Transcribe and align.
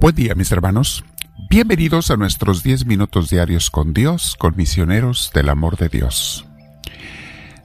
Buen 0.00 0.14
día 0.14 0.36
mis 0.36 0.52
hermanos. 0.52 1.04
Bienvenidos 1.50 2.12
a 2.12 2.16
nuestros 2.16 2.62
10 2.62 2.86
minutos 2.86 3.30
diarios 3.30 3.68
con 3.68 3.92
Dios, 3.92 4.36
con 4.38 4.54
misioneros 4.56 5.32
del 5.34 5.48
amor 5.48 5.76
de 5.76 5.88
Dios. 5.88 6.46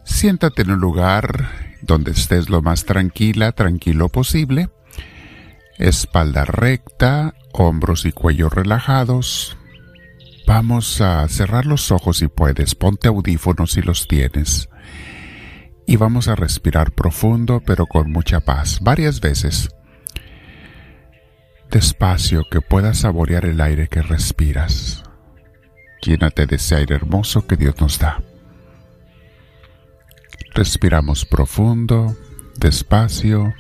Siéntate 0.03 0.63
en 0.63 0.71
un 0.71 0.79
lugar 0.79 1.77
donde 1.83 2.09
estés 2.09 2.49
lo 2.49 2.63
más 2.63 2.85
tranquila, 2.85 3.51
tranquilo 3.51 4.09
posible. 4.09 4.71
Espalda 5.77 6.43
recta, 6.43 7.35
hombros 7.51 8.03
y 8.03 8.11
cuello 8.11 8.49
relajados. 8.49 9.55
Vamos 10.47 11.01
a 11.01 11.27
cerrar 11.27 11.67
los 11.67 11.91
ojos 11.91 12.17
si 12.17 12.29
puedes. 12.29 12.73
Ponte 12.73 13.09
audífonos 13.09 13.73
si 13.73 13.83
los 13.83 14.07
tienes. 14.07 14.69
Y 15.85 15.97
vamos 15.97 16.27
a 16.27 16.35
respirar 16.35 16.93
profundo 16.93 17.61
pero 17.63 17.85
con 17.85 18.11
mucha 18.11 18.39
paz, 18.39 18.79
varias 18.81 19.21
veces 19.21 19.69
despacio 21.73 22.43
que 22.51 22.61
puedas 22.61 22.99
saborear 22.99 23.45
el 23.45 23.59
aire 23.59 23.87
que 23.87 24.03
respiras. 24.03 25.03
Llénate 26.03 26.45
de 26.45 26.57
ese 26.57 26.75
aire 26.75 26.93
hermoso 26.95 27.47
que 27.47 27.57
Dios 27.57 27.81
nos 27.81 27.97
da. 27.97 28.21
Respiramos 30.53 31.25
profundo, 31.25 32.15
despacio, 32.57 33.55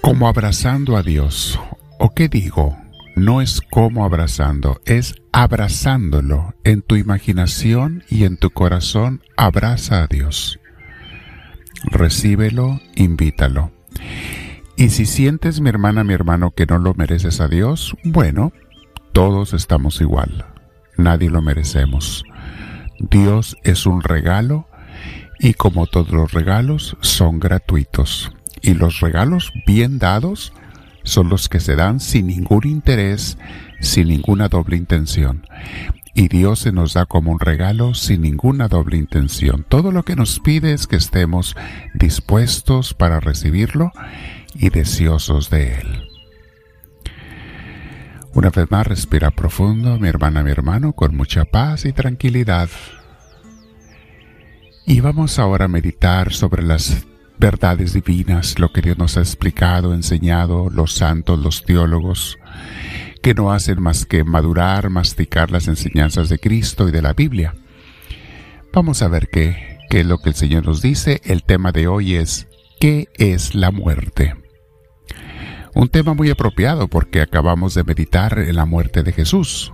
como 0.00 0.26
abrazando 0.26 0.96
a 0.96 1.02
Dios. 1.04 1.60
¿O 2.00 2.10
qué 2.10 2.28
digo? 2.28 2.76
No 3.14 3.40
es 3.40 3.60
como 3.60 4.04
abrazando, 4.04 4.80
es 4.84 5.14
abrazándolo. 5.30 6.54
En 6.64 6.82
tu 6.82 6.96
imaginación 6.96 8.02
y 8.10 8.24
en 8.24 8.36
tu 8.36 8.50
corazón 8.50 9.22
abraza 9.36 10.02
a 10.02 10.06
Dios. 10.08 10.58
Recíbelo, 11.84 12.80
invítalo. 12.96 13.70
Y 14.76 14.88
si 14.90 15.06
sientes, 15.06 15.60
mi 15.60 15.68
hermana, 15.68 16.02
mi 16.02 16.14
hermano, 16.14 16.50
que 16.50 16.66
no 16.66 16.78
lo 16.78 16.94
mereces 16.94 17.40
a 17.40 17.48
Dios, 17.48 17.96
bueno, 18.02 18.52
todos 19.12 19.52
estamos 19.54 20.00
igual. 20.00 20.46
Nadie 20.96 21.30
lo 21.30 21.42
merecemos. 21.42 22.24
Dios 22.98 23.56
es 23.62 23.86
un 23.86 24.02
regalo 24.02 24.66
y 25.38 25.54
como 25.54 25.86
todos 25.86 26.10
los 26.10 26.32
regalos 26.32 26.96
son 27.00 27.38
gratuitos. 27.38 28.32
Y 28.62 28.74
los 28.74 29.00
regalos 29.00 29.52
bien 29.66 29.98
dados 29.98 30.52
son 31.04 31.28
los 31.28 31.48
que 31.48 31.60
se 31.60 31.76
dan 31.76 32.00
sin 32.00 32.26
ningún 32.26 32.66
interés, 32.66 33.38
sin 33.80 34.08
ninguna 34.08 34.48
doble 34.48 34.76
intención. 34.76 35.46
Y 36.14 36.28
Dios 36.28 36.60
se 36.60 36.72
nos 36.72 36.94
da 36.94 37.06
como 37.06 37.32
un 37.32 37.40
regalo 37.40 37.94
sin 37.94 38.22
ninguna 38.22 38.68
doble 38.68 38.96
intención. 38.96 39.64
Todo 39.68 39.92
lo 39.92 40.04
que 40.04 40.16
nos 40.16 40.40
pide 40.40 40.72
es 40.72 40.86
que 40.86 40.96
estemos 40.96 41.56
dispuestos 41.94 42.94
para 42.94 43.20
recibirlo 43.20 43.92
y 44.54 44.70
deseosos 44.70 45.50
de 45.50 45.74
Él. 45.74 46.08
Una 48.34 48.50
vez 48.50 48.68
más, 48.70 48.86
respira 48.86 49.30
profundo, 49.30 49.96
mi 49.98 50.08
hermana, 50.08 50.42
mi 50.42 50.50
hermano, 50.50 50.92
con 50.92 51.16
mucha 51.16 51.44
paz 51.44 51.84
y 51.84 51.92
tranquilidad. 51.92 52.68
Y 54.86 55.00
vamos 55.00 55.38
ahora 55.38 55.66
a 55.66 55.68
meditar 55.68 56.32
sobre 56.32 56.62
las 56.62 57.06
verdades 57.38 57.92
divinas, 57.92 58.58
lo 58.58 58.72
que 58.72 58.80
Dios 58.80 58.98
nos 58.98 59.16
ha 59.16 59.20
explicado, 59.20 59.94
enseñado, 59.94 60.68
los 60.68 60.94
santos, 60.94 61.38
los 61.38 61.64
teólogos, 61.64 62.38
que 63.22 63.34
no 63.34 63.52
hacen 63.52 63.80
más 63.80 64.04
que 64.04 64.24
madurar, 64.24 64.90
masticar 64.90 65.50
las 65.50 65.68
enseñanzas 65.68 66.28
de 66.28 66.38
Cristo 66.38 66.88
y 66.88 66.92
de 66.92 67.02
la 67.02 67.12
Biblia. 67.12 67.54
Vamos 68.72 69.02
a 69.02 69.08
ver 69.08 69.28
qué, 69.28 69.78
qué 69.90 70.00
es 70.00 70.06
lo 70.06 70.18
que 70.18 70.30
el 70.30 70.34
Señor 70.34 70.66
nos 70.66 70.82
dice. 70.82 71.20
El 71.24 71.44
tema 71.44 71.70
de 71.70 71.86
hoy 71.86 72.16
es, 72.16 72.48
¿qué 72.80 73.08
es 73.14 73.54
la 73.54 73.70
muerte? 73.70 74.43
Un 75.74 75.88
tema 75.88 76.14
muy 76.14 76.30
apropiado 76.30 76.88
porque 76.88 77.20
acabamos 77.20 77.74
de 77.74 77.82
meditar 77.82 78.38
en 78.38 78.54
la 78.54 78.64
muerte 78.64 79.02
de 79.02 79.12
Jesús. 79.12 79.72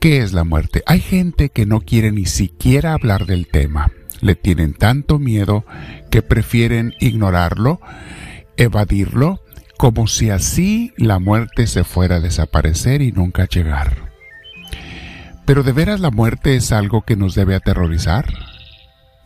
¿Qué 0.00 0.22
es 0.22 0.32
la 0.32 0.44
muerte? 0.44 0.82
Hay 0.86 1.00
gente 1.00 1.50
que 1.50 1.66
no 1.66 1.82
quiere 1.82 2.10
ni 2.10 2.24
siquiera 2.24 2.94
hablar 2.94 3.26
del 3.26 3.48
tema. 3.48 3.92
Le 4.22 4.34
tienen 4.34 4.72
tanto 4.72 5.18
miedo 5.18 5.64
que 6.10 6.22
prefieren 6.22 6.94
ignorarlo, 7.00 7.80
evadirlo, 8.56 9.40
como 9.76 10.06
si 10.06 10.30
así 10.30 10.94
la 10.96 11.18
muerte 11.18 11.66
se 11.66 11.84
fuera 11.84 12.16
a 12.16 12.20
desaparecer 12.20 13.02
y 13.02 13.12
nunca 13.12 13.46
llegar. 13.46 14.10
Pero 15.44 15.62
de 15.62 15.72
veras 15.72 16.00
la 16.00 16.10
muerte 16.10 16.56
es 16.56 16.72
algo 16.72 17.02
que 17.02 17.16
nos 17.16 17.34
debe 17.34 17.54
aterrorizar. 17.54 18.32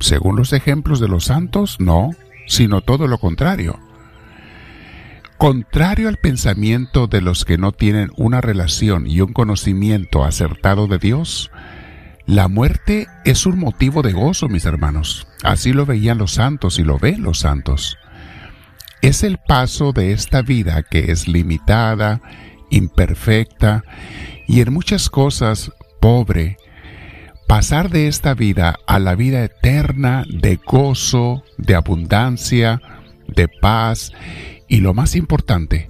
Según 0.00 0.36
los 0.36 0.52
ejemplos 0.52 0.98
de 0.98 1.06
los 1.06 1.25
santos, 1.25 1.76
no, 1.78 2.10
sino 2.46 2.81
todo 2.81 3.06
lo 3.06 3.19
contrario. 3.19 3.78
Contrario 5.39 6.09
al 6.09 6.17
pensamiento 6.17 7.06
de 7.06 7.21
los 7.21 7.45
que 7.45 7.59
no 7.59 7.72
tienen 7.72 8.11
una 8.17 8.41
relación 8.41 9.06
y 9.06 9.21
un 9.21 9.33
conocimiento 9.33 10.25
acertado 10.25 10.87
de 10.87 10.99
Dios, 10.99 11.50
la 12.25 12.49
muerte 12.49 13.09
es 13.25 13.44
un 13.44 13.59
motivo 13.59 14.03
de 14.03 14.12
gozo, 14.12 14.49
mis 14.49 14.65
hermanos. 14.65 15.27
Así 15.43 15.73
lo 15.73 15.87
veían 15.87 16.19
los 16.19 16.33
santos 16.33 16.78
y 16.78 16.84
lo 16.84 16.99
ven 16.99 17.23
los 17.23 17.41
santos. 17.41 17.99
Es 19.03 19.23
el 19.25 19.39
paso 19.39 19.93
de 19.93 20.12
esta 20.12 20.41
vida 20.41 20.83
que 20.83 21.11
es 21.11 21.28
limitada, 21.28 22.23
imperfecta 22.71 23.84
y 24.47 24.61
en 24.61 24.73
muchas 24.73 25.11
cosas 25.11 25.73
pobre. 26.00 26.56
Pasar 27.49 27.91
de 27.91 28.09
esta 28.09 28.33
vida 28.34 28.77
a 28.87 28.99
la 28.99 29.17
vida 29.17 29.44
eterna 29.44 30.25
de 30.28 30.59
gozo, 30.65 31.43
de 31.59 31.75
abundancia, 31.75 32.81
de 33.27 33.49
paz 33.49 34.12
y 34.75 34.81
lo 34.81 34.93
más 34.93 35.15
importante, 35.15 35.89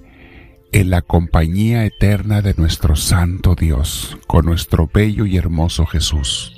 en 0.71 0.91
la 0.91 1.01
compañía 1.01 1.85
eterna 1.85 2.43
de 2.43 2.53
nuestro 2.55 2.95
Santo 2.95 3.55
Dios, 3.55 4.15
con 4.27 4.45
nuestro 4.45 4.87
bello 4.93 5.25
y 5.25 5.37
hermoso 5.37 5.87
Jesús. 5.87 6.53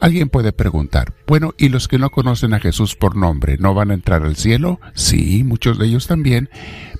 Alguien 0.00 0.28
puede 0.28 0.52
preguntar, 0.52 1.14
bueno, 1.26 1.54
¿y 1.56 1.70
los 1.70 1.88
que 1.88 1.96
no 1.96 2.10
conocen 2.10 2.52
a 2.52 2.60
Jesús 2.60 2.94
por 2.94 3.16
nombre 3.16 3.56
no 3.56 3.72
van 3.72 3.90
a 3.90 3.94
entrar 3.94 4.22
al 4.22 4.36
cielo? 4.36 4.80
Sí, 4.92 5.44
muchos 5.44 5.78
de 5.78 5.86
ellos 5.86 6.06
también, 6.06 6.50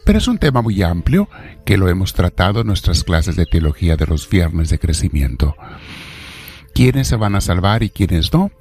pero 0.07 0.17
es 0.17 0.27
un 0.27 0.39
tema 0.39 0.63
muy 0.63 0.83
amplio 0.83 1.29
que 1.67 1.77
lo 1.77 1.91
hemos 1.91 2.15
tratado 2.15 2.63
en 2.63 2.69
nuestras 2.69 3.05
clases 3.05 3.37
de 3.37 3.45
teología 3.45 3.99
de 3.99 4.07
los 4.07 4.27
viernes 4.27 4.71
de 4.71 4.79
crecimiento. 4.79 5.55
¿Quiénes 6.73 7.09
se 7.09 7.17
van 7.17 7.35
a 7.35 7.43
salvar 7.43 7.83
y 7.83 7.91
quiénes 7.91 8.33
no? 8.33 8.53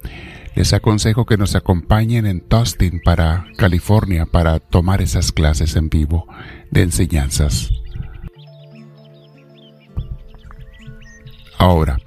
Les 0.54 0.72
aconsejo 0.72 1.24
que 1.24 1.36
nos 1.36 1.54
acompañen 1.54 2.26
en 2.26 2.40
Tustin 2.40 3.00
para 3.00 3.46
California 3.56 4.26
para 4.26 4.60
tomar 4.60 5.00
esas 5.00 5.32
clases 5.32 5.76
en 5.76 5.88
vivo 5.88 6.26
de 6.70 6.82
enseñanzas. 6.82 7.70
Ahora, 11.58 11.98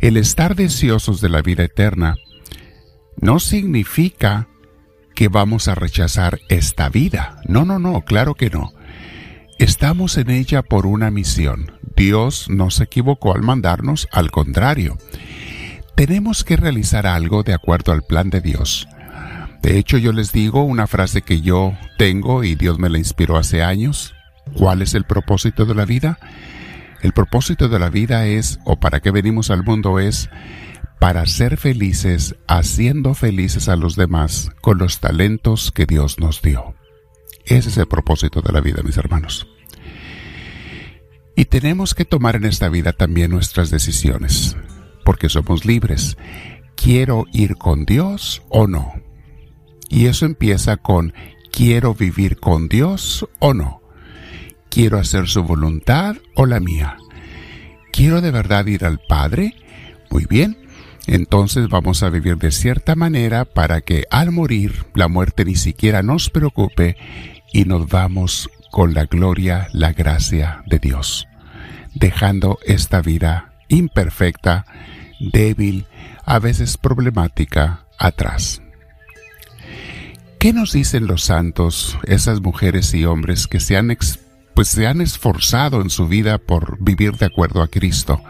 el 0.00 0.16
estar 0.16 0.56
deseosos 0.56 1.20
de 1.20 1.28
la 1.28 1.42
vida 1.42 1.64
eterna 1.64 2.16
no 3.20 3.40
significa 3.40 4.48
que 5.14 5.28
vamos 5.28 5.68
a 5.68 5.74
rechazar 5.74 6.40
esta 6.48 6.88
vida. 6.88 7.40
No, 7.46 7.64
no, 7.64 7.78
no, 7.78 8.02
claro 8.02 8.34
que 8.34 8.50
no. 8.50 8.72
Estamos 9.58 10.18
en 10.18 10.30
ella 10.30 10.62
por 10.62 10.86
una 10.86 11.10
misión. 11.10 11.72
Dios 11.96 12.48
no 12.50 12.70
se 12.70 12.84
equivocó 12.84 13.34
al 13.34 13.42
mandarnos, 13.42 14.08
al 14.12 14.30
contrario 14.30 14.98
tenemos 15.96 16.44
que 16.44 16.56
realizar 16.56 17.06
algo 17.06 17.42
de 17.42 17.54
acuerdo 17.54 17.90
al 17.90 18.02
plan 18.02 18.28
de 18.28 18.42
Dios. 18.42 18.86
De 19.62 19.78
hecho, 19.78 19.96
yo 19.96 20.12
les 20.12 20.30
digo 20.30 20.62
una 20.62 20.86
frase 20.86 21.22
que 21.22 21.40
yo 21.40 21.72
tengo 21.98 22.44
y 22.44 22.54
Dios 22.54 22.78
me 22.78 22.90
la 22.90 22.98
inspiró 22.98 23.38
hace 23.38 23.62
años. 23.62 24.14
¿Cuál 24.54 24.82
es 24.82 24.94
el 24.94 25.04
propósito 25.04 25.64
de 25.64 25.74
la 25.74 25.86
vida? 25.86 26.18
El 27.02 27.12
propósito 27.12 27.68
de 27.68 27.78
la 27.78 27.88
vida 27.88 28.26
es, 28.26 28.60
o 28.64 28.78
para 28.78 29.00
qué 29.00 29.10
venimos 29.10 29.50
al 29.50 29.64
mundo 29.64 29.98
es, 29.98 30.28
para 31.00 31.24
ser 31.26 31.56
felices, 31.56 32.36
haciendo 32.46 33.14
felices 33.14 33.68
a 33.68 33.76
los 33.76 33.96
demás 33.96 34.50
con 34.60 34.78
los 34.78 35.00
talentos 35.00 35.72
que 35.72 35.86
Dios 35.86 36.18
nos 36.18 36.42
dio. 36.42 36.74
Ese 37.46 37.70
es 37.70 37.78
el 37.78 37.86
propósito 37.86 38.42
de 38.42 38.52
la 38.52 38.60
vida, 38.60 38.82
mis 38.82 38.98
hermanos. 38.98 39.48
Y 41.34 41.46
tenemos 41.46 41.94
que 41.94 42.04
tomar 42.04 42.36
en 42.36 42.44
esta 42.44 42.68
vida 42.68 42.92
también 42.92 43.30
nuestras 43.30 43.70
decisiones 43.70 44.56
porque 45.06 45.28
somos 45.28 45.64
libres. 45.64 46.18
¿Quiero 46.74 47.26
ir 47.32 47.56
con 47.56 47.86
Dios 47.86 48.42
o 48.48 48.66
no? 48.66 48.92
Y 49.88 50.06
eso 50.06 50.26
empieza 50.26 50.76
con 50.76 51.14
¿quiero 51.52 51.94
vivir 51.94 52.38
con 52.38 52.68
Dios 52.68 53.26
o 53.38 53.54
no? 53.54 53.80
¿Quiero 54.68 54.98
hacer 54.98 55.28
su 55.28 55.44
voluntad 55.44 56.16
o 56.34 56.44
la 56.44 56.58
mía? 56.58 56.96
¿Quiero 57.92 58.20
de 58.20 58.32
verdad 58.32 58.66
ir 58.66 58.84
al 58.84 58.98
Padre? 59.08 59.54
Muy 60.10 60.26
bien, 60.26 60.58
entonces 61.06 61.68
vamos 61.68 62.02
a 62.02 62.10
vivir 62.10 62.36
de 62.36 62.50
cierta 62.50 62.96
manera 62.96 63.44
para 63.44 63.82
que 63.82 64.04
al 64.10 64.32
morir 64.32 64.86
la 64.94 65.06
muerte 65.06 65.44
ni 65.44 65.54
siquiera 65.54 66.02
nos 66.02 66.30
preocupe 66.30 66.96
y 67.52 67.64
nos 67.64 67.88
vamos 67.88 68.50
con 68.72 68.92
la 68.92 69.04
gloria, 69.04 69.68
la 69.72 69.92
gracia 69.92 70.64
de 70.66 70.80
Dios, 70.80 71.28
dejando 71.94 72.58
esta 72.66 73.02
vida 73.02 73.52
imperfecta 73.68 74.64
débil, 75.20 75.86
a 76.24 76.38
veces 76.38 76.76
problemática, 76.76 77.86
atrás. 77.98 78.62
¿Qué 80.38 80.52
nos 80.52 80.72
dicen 80.72 81.06
los 81.06 81.24
santos, 81.24 81.98
esas 82.04 82.40
mujeres 82.40 82.92
y 82.94 83.04
hombres 83.04 83.46
que 83.46 83.60
se 83.60 83.76
han, 83.76 83.96
pues 84.54 84.68
se 84.68 84.86
han 84.86 85.00
esforzado 85.00 85.80
en 85.80 85.90
su 85.90 86.06
vida 86.08 86.38
por 86.38 86.82
vivir 86.82 87.12
de 87.12 87.26
acuerdo 87.26 87.62
a 87.62 87.68
Cristo? 87.68 88.22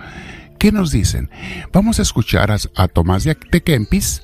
¿Qué 0.58 0.72
nos 0.72 0.90
dicen? 0.90 1.30
Vamos 1.72 1.98
a 1.98 2.02
escuchar 2.02 2.50
a, 2.50 2.88
Tomás 2.88 3.24
de 3.24 3.36
Kempis 3.36 4.22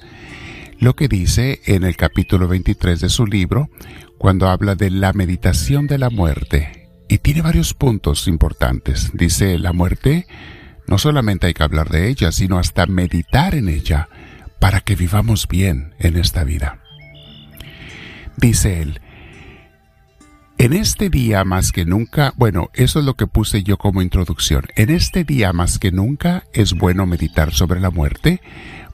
lo 0.82 0.96
que 0.96 1.06
dice 1.06 1.60
en 1.66 1.84
el 1.84 1.96
capítulo 1.96 2.48
23 2.48 2.98
de 2.98 3.08
su 3.08 3.24
libro, 3.24 3.70
cuando 4.18 4.48
habla 4.48 4.74
de 4.74 4.90
la 4.90 5.12
meditación 5.12 5.86
de 5.86 5.96
la 5.96 6.10
muerte. 6.10 6.88
Y 7.08 7.18
tiene 7.18 7.40
varios 7.40 7.72
puntos 7.72 8.26
importantes. 8.26 9.12
Dice, 9.14 9.60
la 9.60 9.72
muerte 9.72 10.26
no 10.92 10.98
solamente 10.98 11.46
hay 11.46 11.54
que 11.54 11.62
hablar 11.62 11.88
de 11.88 12.10
ella, 12.10 12.32
sino 12.32 12.58
hasta 12.58 12.84
meditar 12.84 13.54
en 13.54 13.70
ella 13.70 14.10
para 14.58 14.82
que 14.82 14.94
vivamos 14.94 15.48
bien 15.48 15.94
en 15.98 16.18
esta 16.18 16.44
vida. 16.44 16.80
Dice 18.36 18.82
él, 18.82 19.00
en 20.58 20.74
este 20.74 21.08
día 21.08 21.44
más 21.44 21.72
que 21.72 21.86
nunca, 21.86 22.34
bueno, 22.36 22.68
eso 22.74 22.98
es 22.98 23.06
lo 23.06 23.14
que 23.14 23.26
puse 23.26 23.62
yo 23.62 23.78
como 23.78 24.02
introducción, 24.02 24.66
en 24.76 24.90
este 24.90 25.24
día 25.24 25.54
más 25.54 25.78
que 25.78 25.92
nunca 25.92 26.44
es 26.52 26.74
bueno 26.74 27.06
meditar 27.06 27.54
sobre 27.54 27.80
la 27.80 27.88
muerte, 27.88 28.42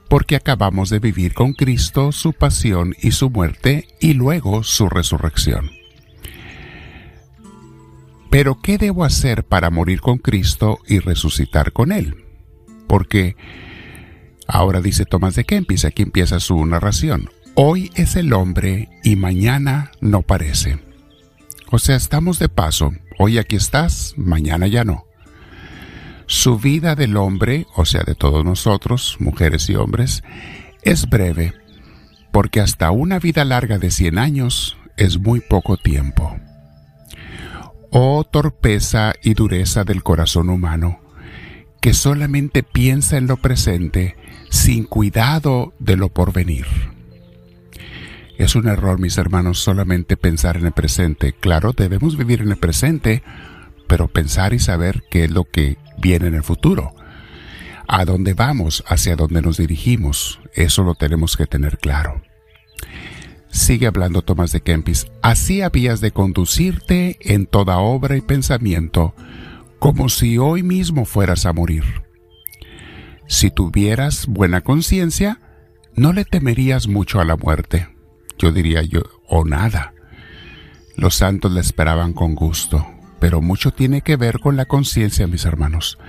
porque 0.07 0.37
acabamos 0.37 0.89
de 0.89 0.99
vivir 0.99 1.33
con 1.33 1.51
Cristo 1.51 2.13
su 2.13 2.31
pasión 2.31 2.95
y 3.01 3.11
su 3.11 3.29
muerte 3.29 3.89
y 3.99 4.13
luego 4.13 4.63
su 4.63 4.87
resurrección. 4.87 5.78
Pero 8.29 8.59
¿qué 8.61 8.77
debo 8.77 9.03
hacer 9.03 9.43
para 9.43 9.69
morir 9.69 10.01
con 10.01 10.17
Cristo 10.17 10.79
y 10.87 10.99
resucitar 10.99 11.73
con 11.73 11.91
Él? 11.91 12.25
Porque 12.87 13.35
ahora 14.47 14.81
dice 14.81 15.05
Tomás 15.05 15.35
de 15.35 15.45
Kempis, 15.45 15.85
aquí 15.85 16.03
empieza 16.03 16.39
su 16.39 16.63
narración. 16.65 17.29
Hoy 17.55 17.91
es 17.95 18.15
el 18.15 18.33
hombre 18.33 18.89
y 19.03 19.15
mañana 19.15 19.91
no 19.99 20.21
parece. 20.21 20.79
O 21.71 21.79
sea, 21.79 21.95
estamos 21.95 22.39
de 22.39 22.49
paso. 22.49 22.91
Hoy 23.17 23.37
aquí 23.37 23.55
estás, 23.55 24.13
mañana 24.15 24.67
ya 24.67 24.83
no. 24.83 25.05
Su 26.27 26.59
vida 26.59 26.95
del 26.95 27.17
hombre, 27.17 27.65
o 27.75 27.85
sea, 27.85 28.03
de 28.03 28.13
todos 28.13 28.45
nosotros, 28.45 29.17
mujeres 29.19 29.69
y 29.69 29.75
hombres, 29.75 30.23
es 30.83 31.09
breve, 31.09 31.53
porque 32.31 32.61
hasta 32.61 32.91
una 32.91 33.17
vida 33.17 33.43
larga 33.43 33.79
de 33.79 33.89
100 33.89 34.19
años 34.19 34.77
es 34.95 35.19
muy 35.19 35.41
poco 35.41 35.77
tiempo. 35.77 36.37
Oh 37.91 38.23
torpeza 38.23 39.13
y 39.23 39.33
dureza 39.33 39.83
del 39.83 40.03
corazón 40.03 40.49
humano, 40.49 40.99
que 41.81 41.95
solamente 41.95 42.61
piensa 42.61 43.17
en 43.17 43.25
lo 43.25 43.37
presente 43.37 44.15
sin 44.49 44.83
cuidado 44.83 45.73
de 45.79 45.97
lo 45.97 46.09
porvenir. 46.09 46.67
Es 48.37 48.55
un 48.55 48.67
error, 48.67 48.99
mis 48.99 49.17
hermanos, 49.17 49.59
solamente 49.59 50.17
pensar 50.17 50.55
en 50.55 50.67
el 50.67 50.71
presente. 50.71 51.33
Claro, 51.33 51.73
debemos 51.73 52.15
vivir 52.15 52.41
en 52.41 52.49
el 52.49 52.57
presente, 52.57 53.23
pero 53.87 54.07
pensar 54.07 54.53
y 54.53 54.59
saber 54.59 55.03
qué 55.09 55.25
es 55.25 55.31
lo 55.31 55.45
que 55.45 55.77
viene 55.97 56.27
en 56.27 56.35
el 56.35 56.43
futuro. 56.43 56.93
A 57.87 58.05
dónde 58.05 58.35
vamos, 58.35 58.83
hacia 58.87 59.15
dónde 59.15 59.41
nos 59.41 59.57
dirigimos, 59.57 60.39
eso 60.53 60.83
lo 60.83 60.93
tenemos 60.93 61.35
que 61.35 61.47
tener 61.47 61.79
claro. 61.79 62.21
Sigue 63.49 63.87
hablando 63.87 64.21
Tomás 64.21 64.51
de 64.51 64.61
Kempis, 64.61 65.07
así 65.21 65.61
habías 65.61 66.01
de 66.01 66.11
conducirte 66.11 67.17
en 67.21 67.45
toda 67.45 67.79
obra 67.79 68.15
y 68.15 68.21
pensamiento, 68.21 69.15
como 69.79 70.09
si 70.09 70.37
hoy 70.37 70.63
mismo 70.63 71.05
fueras 71.05 71.45
a 71.45 71.53
morir. 71.53 71.83
Si 73.27 73.51
tuvieras 73.51 74.27
buena 74.27 74.61
conciencia, 74.61 75.39
no 75.95 76.13
le 76.13 76.25
temerías 76.25 76.87
mucho 76.87 77.19
a 77.19 77.25
la 77.25 77.35
muerte 77.35 77.87
yo 78.39 78.51
diría 78.51 78.81
yo, 78.81 79.03
o 79.27 79.45
nada. 79.45 79.93
Los 80.95 81.15
santos 81.15 81.51
le 81.51 81.59
esperaban 81.59 82.13
con 82.13 82.33
gusto, 82.33 82.87
pero 83.19 83.41
mucho 83.41 83.71
tiene 83.71 84.01
que 84.01 84.15
ver 84.15 84.39
con 84.39 84.55
la 84.55 84.65
conciencia, 84.65 85.27
mis 85.27 85.45
hermanos. 85.45 85.99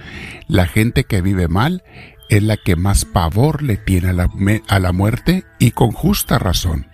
La 0.49 0.67
gente 0.67 1.05
que 1.05 1.21
vive 1.21 1.49
mal 1.49 1.83
es 2.29 2.43
la 2.43 2.57
que 2.57 2.77
más 2.77 3.05
pavor 3.05 3.63
le 3.63 3.77
tiene 3.77 4.11
a 4.11 4.13
la, 4.13 4.31
a 4.69 4.79
la 4.79 4.93
muerte 4.93 5.45
y 5.59 5.73
con 5.73 5.91
justa 5.91 6.39
razón, 6.39 6.87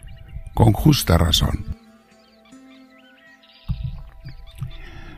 con 0.57 0.73
justa 0.73 1.19
razón. 1.19 1.67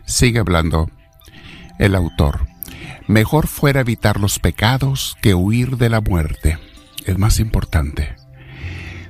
Sigue 0.04 0.40
hablando 0.40 0.90
el 1.78 1.94
autor. 1.94 2.48
Mejor 3.06 3.46
fuera 3.46 3.80
evitar 3.80 4.18
los 4.18 4.40
pecados 4.40 5.16
que 5.22 5.34
huir 5.34 5.76
de 5.76 5.90
la 5.90 6.00
muerte. 6.00 6.58
Es 7.06 7.18
más 7.18 7.38
importante. 7.38 8.16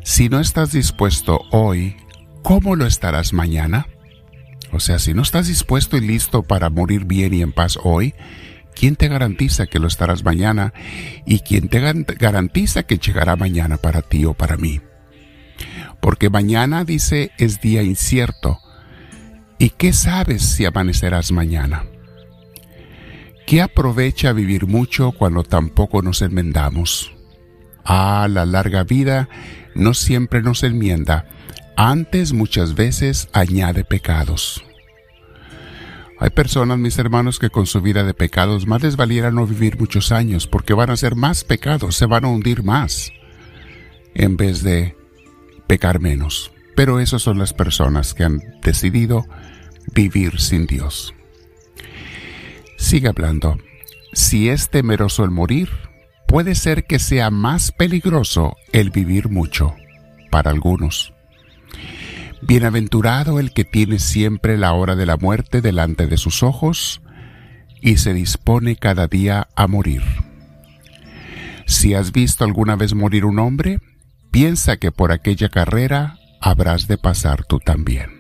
Si 0.04 0.28
no 0.28 0.38
estás 0.38 0.70
dispuesto 0.70 1.40
hoy, 1.50 1.96
¿cómo 2.42 2.76
lo 2.76 2.84
estarás 2.84 3.32
mañana? 3.32 3.86
O 4.70 4.80
sea, 4.80 4.98
si 4.98 5.14
no 5.14 5.22
estás 5.22 5.48
dispuesto 5.48 5.96
y 5.96 6.02
listo 6.02 6.42
para 6.42 6.68
morir 6.68 7.06
bien 7.06 7.32
y 7.32 7.40
en 7.40 7.52
paz 7.52 7.78
hoy, 7.82 8.14
¿quién 8.74 8.96
te 8.96 9.08
garantiza 9.08 9.66
que 9.66 9.78
lo 9.78 9.88
estarás 9.88 10.24
mañana? 10.24 10.74
¿Y 11.24 11.40
quién 11.40 11.70
te 11.70 11.80
garantiza 11.80 12.82
que 12.82 12.98
llegará 12.98 13.34
mañana 13.34 13.78
para 13.78 14.02
ti 14.02 14.26
o 14.26 14.34
para 14.34 14.58
mí? 14.58 14.82
Porque 16.00 16.30
mañana, 16.30 16.84
dice, 16.84 17.32
es 17.38 17.60
día 17.60 17.82
incierto. 17.82 18.58
¿Y 19.58 19.70
qué 19.70 19.92
sabes 19.92 20.42
si 20.42 20.64
amanecerás 20.64 21.32
mañana? 21.32 21.84
¿Qué 23.48 23.62
aprovecha 23.62 24.34
vivir 24.34 24.66
mucho 24.66 25.12
cuando 25.12 25.42
tampoco 25.42 26.02
nos 26.02 26.20
enmendamos? 26.20 27.12
Ah, 27.82 28.28
la 28.30 28.44
larga 28.44 28.84
vida 28.84 29.30
no 29.74 29.94
siempre 29.94 30.42
nos 30.42 30.62
enmienda, 30.64 31.26
antes 31.74 32.34
muchas 32.34 32.74
veces 32.74 33.30
añade 33.32 33.84
pecados. 33.84 34.62
Hay 36.20 36.28
personas, 36.28 36.76
mis 36.76 36.98
hermanos, 36.98 37.38
que 37.38 37.48
con 37.48 37.64
su 37.64 37.80
vida 37.80 38.04
de 38.04 38.12
pecados 38.12 38.66
más 38.66 38.82
les 38.82 38.96
valiera 38.96 39.30
no 39.30 39.46
vivir 39.46 39.78
muchos 39.78 40.12
años 40.12 40.46
porque 40.46 40.74
van 40.74 40.90
a 40.90 40.94
hacer 40.94 41.14
más 41.14 41.42
pecados, 41.42 41.96
se 41.96 42.04
van 42.04 42.26
a 42.26 42.28
hundir 42.28 42.62
más, 42.62 43.12
en 44.14 44.36
vez 44.36 44.62
de 44.62 44.97
pecar 45.68 46.00
menos. 46.00 46.50
Pero 46.74 46.98
esas 46.98 47.22
son 47.22 47.38
las 47.38 47.52
personas 47.52 48.14
que 48.14 48.24
han 48.24 48.40
decidido 48.62 49.24
vivir 49.94 50.40
sin 50.40 50.66
Dios. 50.66 51.14
Sigue 52.76 53.08
hablando. 53.08 53.58
Si 54.12 54.48
es 54.48 54.70
temeroso 54.70 55.24
el 55.24 55.30
morir, 55.30 55.68
puede 56.26 56.54
ser 56.54 56.84
que 56.84 56.98
sea 56.98 57.30
más 57.30 57.72
peligroso 57.72 58.56
el 58.72 58.90
vivir 58.90 59.28
mucho 59.28 59.74
para 60.30 60.50
algunos. 60.50 61.12
Bienaventurado 62.42 63.40
el 63.40 63.52
que 63.52 63.64
tiene 63.64 63.98
siempre 63.98 64.56
la 64.56 64.72
hora 64.72 64.94
de 64.94 65.06
la 65.06 65.16
muerte 65.16 65.60
delante 65.60 66.06
de 66.06 66.16
sus 66.16 66.42
ojos 66.42 67.02
y 67.80 67.96
se 67.96 68.14
dispone 68.14 68.76
cada 68.76 69.08
día 69.08 69.48
a 69.56 69.66
morir. 69.66 70.02
Si 71.66 71.94
has 71.94 72.12
visto 72.12 72.44
alguna 72.44 72.76
vez 72.76 72.94
morir 72.94 73.24
un 73.24 73.38
hombre, 73.38 73.80
piensa 74.30 74.76
que 74.76 74.92
por 74.92 75.12
aquella 75.12 75.48
carrera 75.48 76.18
habrás 76.40 76.86
de 76.86 76.98
pasar 76.98 77.44
tú 77.44 77.58
también. 77.58 78.18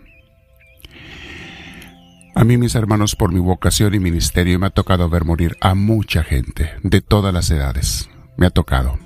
A 2.34 2.44
mí, 2.44 2.56
mis 2.56 2.74
hermanos, 2.76 3.16
por 3.16 3.32
mi 3.32 3.40
vocación 3.40 3.94
y 3.94 3.98
ministerio 3.98 4.58
me 4.60 4.66
ha 4.66 4.70
tocado 4.70 5.08
ver 5.08 5.24
morir 5.24 5.56
a 5.60 5.74
mucha 5.74 6.22
gente 6.22 6.70
de 6.84 7.00
todas 7.00 7.34
las 7.34 7.50
edades. 7.50 8.08
Me 8.36 8.46
ha 8.46 8.50
tocado. 8.50 8.98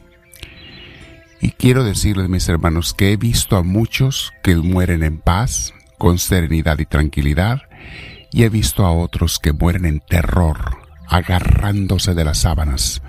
Y 1.40 1.52
quiero 1.52 1.82
decirles, 1.82 2.28
mis 2.28 2.48
hermanos, 2.48 2.92
que 2.92 3.12
he 3.12 3.16
visto 3.16 3.56
a 3.56 3.62
muchos 3.62 4.32
que 4.42 4.54
mueren 4.56 5.02
en 5.02 5.18
paz, 5.18 5.72
con 5.96 6.18
serenidad 6.18 6.78
y 6.78 6.84
tranquilidad, 6.84 7.62
y 8.30 8.44
he 8.44 8.48
visto 8.48 8.84
a 8.84 8.92
otros 8.92 9.38
que 9.38 9.52
mueren 9.52 9.86
en 9.86 10.00
terror, 10.00 10.78
agarrándose 11.08 12.14
de 12.14 12.24
las 12.24 12.38
sábanas, 12.38 13.02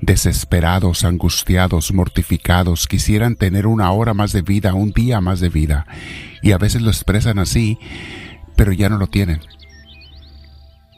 desesperados, 0.00 1.04
angustiados, 1.04 1.92
mortificados, 1.92 2.86
quisieran 2.86 3.36
tener 3.36 3.66
una 3.66 3.90
hora 3.90 4.14
más 4.14 4.32
de 4.32 4.42
vida, 4.42 4.74
un 4.74 4.92
día 4.92 5.20
más 5.20 5.40
de 5.40 5.48
vida, 5.48 5.86
y 6.42 6.52
a 6.52 6.58
veces 6.58 6.82
lo 6.82 6.90
expresan 6.90 7.38
así, 7.38 7.78
pero 8.56 8.72
ya 8.72 8.88
no 8.88 8.98
lo 8.98 9.06
tienen 9.06 9.40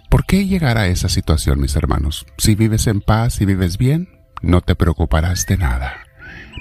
¿Por 0.09 0.25
qué 0.25 0.47
llegar 0.47 0.79
a 0.79 0.87
esa 0.87 1.11
situación, 1.11 1.61
mis 1.61 1.77
hermanos? 1.77 2.25
Si 2.39 2.55
vives 2.55 2.87
en 2.87 3.03
paz 3.03 3.43
y 3.43 3.45
vives 3.45 3.77
bien, 3.77 4.09
no 4.41 4.63
te 4.63 4.75
preocuparás 4.75 5.45
de 5.47 5.59
nada. 5.59 5.99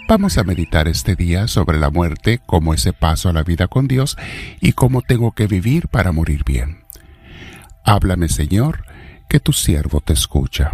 Vamos 0.09 0.37
a 0.37 0.43
meditar 0.43 0.89
este 0.89 1.15
día 1.15 1.47
sobre 1.47 1.79
la 1.79 1.89
muerte 1.89 2.41
como 2.45 2.73
ese 2.73 2.91
paso 2.91 3.29
a 3.29 3.33
la 3.33 3.43
vida 3.43 3.67
con 3.67 3.87
Dios 3.87 4.17
y 4.59 4.73
cómo 4.73 5.01
tengo 5.01 5.31
que 5.31 5.47
vivir 5.47 5.87
para 5.87 6.11
morir 6.11 6.43
bien. 6.45 6.83
Háblame, 7.85 8.27
Señor, 8.27 8.83
que 9.29 9.39
tu 9.39 9.53
siervo 9.53 10.01
te 10.01 10.11
escucha. 10.11 10.73